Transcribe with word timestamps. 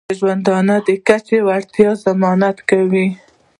د 0.09 0.11
ژوندانه 0.19 0.75
د 0.87 0.89
کچې 1.07 1.37
د 1.39 1.43
لوړتیا 1.45 1.89
ضمانت 2.05 2.57
کوي. 2.69 3.07